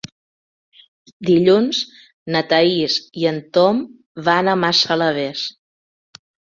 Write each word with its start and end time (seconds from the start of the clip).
Dilluns 1.29 1.83
na 2.37 2.43
Thaís 2.55 2.97
i 3.23 3.31
en 3.35 3.39
Tom 3.61 3.85
van 4.33 4.53
a 4.57 4.61
Massalavés. 4.67 5.49